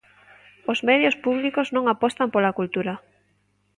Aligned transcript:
Os 0.71 0.79
medios 0.89 1.15
públicos 1.25 1.67
non 1.75 1.85
apostan 1.93 2.27
pola 2.33 2.55
cultura. 2.59 2.93